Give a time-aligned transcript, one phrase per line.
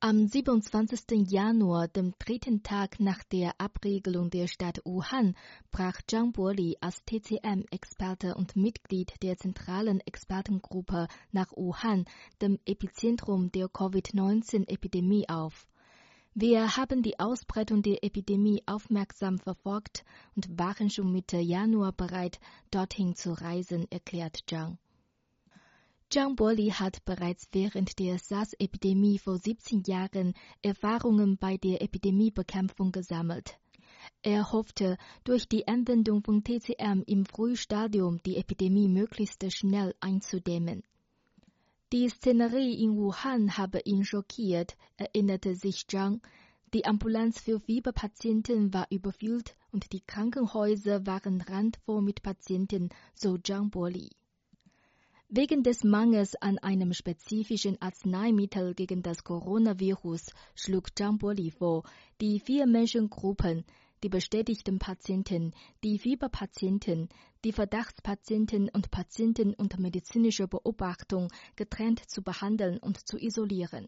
[0.00, 1.28] Am 27.
[1.28, 5.34] Januar, dem dritten Tag nach der Abregelung der Stadt Wuhan,
[5.72, 12.04] brach Zhang Boli als TCM-Experte und Mitglied der zentralen Expertengruppe nach Wuhan,
[12.40, 15.66] dem Epizentrum der Covid-19-Epidemie, auf.
[16.32, 20.04] Wir haben die Ausbreitung der Epidemie aufmerksam verfolgt
[20.36, 22.38] und waren schon Mitte Januar bereit,
[22.70, 24.78] dorthin zu reisen, erklärt Zhang.
[26.10, 30.32] Zhang Boli hat bereits während der SARS-Epidemie vor 17 Jahren
[30.62, 33.58] Erfahrungen bei der Epidemiebekämpfung gesammelt.
[34.22, 40.82] Er hoffte, durch die Anwendung von TCM im Frühstadium die Epidemie möglichst schnell einzudämmen.
[41.92, 46.22] Die Szenerie in Wuhan habe ihn schockiert, erinnerte sich Zhang.
[46.72, 53.68] Die Ambulanz für Fieberpatienten war überfüllt und die Krankenhäuser waren randvoll mit Patienten, so Zhang
[53.68, 54.08] Boli.
[55.30, 61.82] Wegen des Mangels an einem spezifischen Arzneimittel gegen das Coronavirus schlug Jamboli vor,
[62.18, 63.66] die vier Menschengruppen,
[64.02, 65.52] die bestätigten Patienten,
[65.84, 67.10] die Fieberpatienten,
[67.44, 73.86] die Verdachtspatienten und Patienten unter medizinischer Beobachtung getrennt zu behandeln und zu isolieren.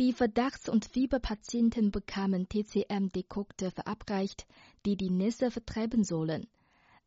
[0.00, 4.48] Die Verdachts- und Fieberpatienten bekamen TCM-Dekokte verabreicht,
[4.84, 6.48] die die Nässe vertreiben sollen.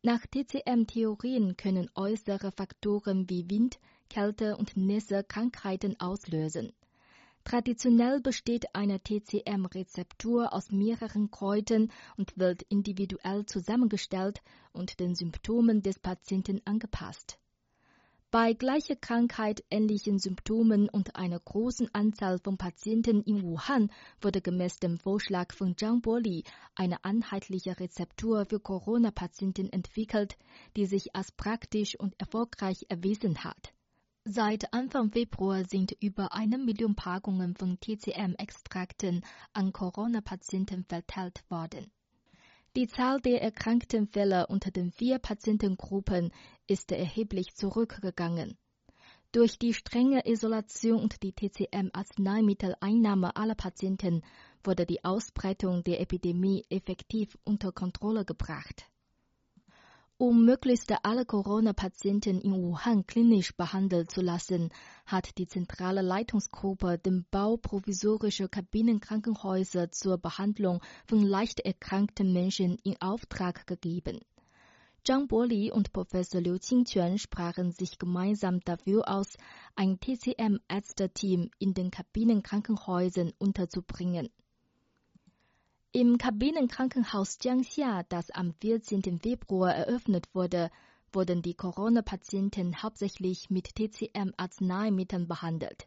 [0.06, 3.78] Nach TCM-Theorien können äußere Faktoren wie Wind,
[4.10, 6.74] Kälte und Nässe Krankheiten auslösen.
[7.42, 14.42] Traditionell besteht eine TCM-Rezeptur aus mehreren Kräutern und wird individuell zusammengestellt
[14.74, 17.38] und den Symptomen des Patienten angepasst.
[18.34, 24.80] Bei gleicher Krankheit, ähnlichen Symptomen und einer großen Anzahl von Patienten in Wuhan wurde gemäß
[24.80, 26.42] dem Vorschlag von Zhang Boli
[26.74, 30.36] eine einheitliche Rezeptur für Corona-Patienten entwickelt,
[30.76, 33.72] die sich als praktisch und erfolgreich erwiesen hat.
[34.24, 41.92] Seit Anfang Februar sind über eine Million Packungen von TCM-Extrakten an Corona-Patienten verteilt worden.
[42.76, 46.32] Die Zahl der erkrankten Fälle unter den vier Patientengruppen
[46.66, 48.58] ist erheblich zurückgegangen.
[49.30, 54.24] Durch die strenge Isolation und die TCM-Arzneimitteleinnahme aller Patienten
[54.64, 58.86] wurde die Ausbreitung der Epidemie effektiv unter Kontrolle gebracht.
[60.26, 64.70] Um möglichst alle Corona-Patienten in Wuhan klinisch behandelt zu lassen,
[65.04, 72.96] hat die zentrale Leitungsgruppe den Bau provisorischer Kabinenkrankenhäuser zur Behandlung von leicht erkrankten Menschen in
[73.02, 74.20] Auftrag gegeben.
[75.04, 79.36] Zhang Boli und Professor Liu Qingquan sprachen sich gemeinsam dafür aus,
[79.76, 84.30] ein TCM-Ärzte-Team in den Kabinenkrankenhäusern unterzubringen.
[85.96, 89.20] Im Kabinenkrankenhaus Jiangxia, das am 14.
[89.22, 90.72] Februar eröffnet wurde,
[91.12, 95.86] wurden die Corona-Patienten hauptsächlich mit TCM-Arzneimitteln behandelt.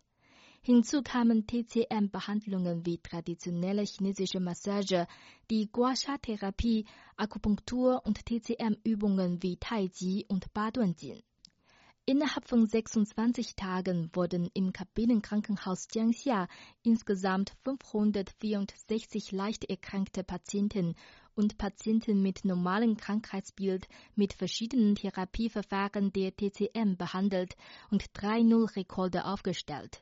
[0.62, 5.07] Hinzu kamen TCM-Behandlungen wie traditionelle chinesische Massage,
[5.51, 6.85] die Guasha-Therapie,
[7.18, 11.22] Akupunktur und TCM-Übungen wie Tai Chi und Baduanjin.
[12.09, 16.47] Innerhalb von 26 Tagen wurden im Kabinenkrankenhaus Jiangxia
[16.81, 20.95] insgesamt 564 leicht erkrankte Patienten
[21.35, 27.57] und Patienten mit normalem Krankheitsbild mit verschiedenen Therapieverfahren der TCM behandelt
[27.91, 30.01] und drei Nullrekorde aufgestellt.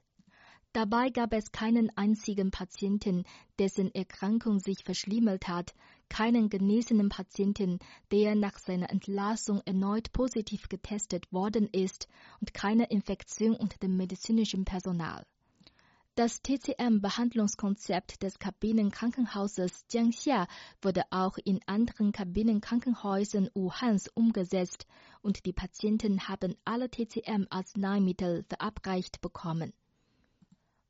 [0.73, 3.23] Dabei gab es keinen einzigen Patienten,
[3.57, 5.73] dessen Erkrankung sich verschlimmert hat,
[6.09, 7.79] keinen genesenen Patienten,
[8.11, 12.07] der nach seiner Entlassung erneut positiv getestet worden ist
[12.39, 15.25] und keine Infektion unter dem medizinischen Personal.
[16.17, 20.47] Das TCM-Behandlungskonzept des Kabinenkrankenhauses Jiangxia
[20.81, 24.87] wurde auch in anderen Kabinenkrankenhäusern Wuhans umgesetzt
[25.22, 29.73] und die Patienten haben alle TCM-Arzneimittel verabreicht bekommen.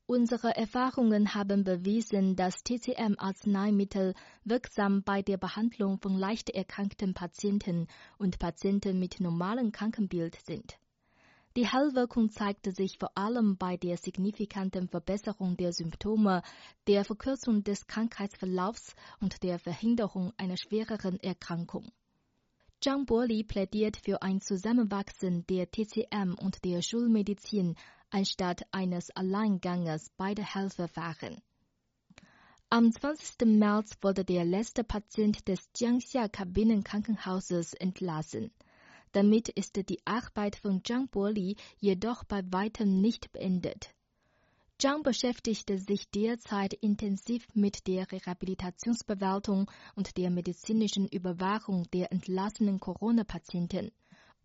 [0.07, 7.87] Unsere Erfahrungen haben bewiesen, dass TCM-Arzneimittel wirksam bei der Behandlung von leicht erkrankten Patienten
[8.19, 10.77] und Patienten mit normalem Krankenbild sind.
[11.57, 16.43] Die Heilwirkung zeigte sich vor allem bei der signifikanten Verbesserung der Symptome,
[16.85, 21.91] der Verkürzung des Krankheitsverlaufs und der Verhinderung einer schwereren Erkrankung.
[22.79, 27.75] Zhang Boli plädiert für ein Zusammenwachsen der TCM und der Schulmedizin
[28.15, 31.41] anstatt eines Alleinganges beider Heilverfahren.
[32.69, 33.45] Am 20.
[33.45, 38.51] März wurde der letzte Patient des Jiangxia Kabinenkrankenhauses entlassen.
[39.11, 43.93] Damit ist die Arbeit von Zhang Boli jedoch bei weitem nicht beendet.
[44.79, 53.91] Zhang beschäftigte sich derzeit intensiv mit der Rehabilitationsbewaltung und der medizinischen Überwachung der entlassenen Corona-Patienten.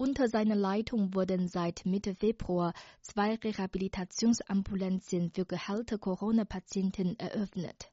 [0.00, 7.87] Unter seiner Leitung wurden seit Mitte Februar zwei Rehabilitationsambulanzen für geheilte Corona-Patienten eröffnet.